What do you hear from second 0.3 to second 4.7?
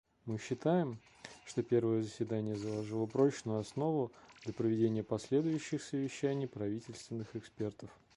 считаем, что первое заседание заложило прочную основу для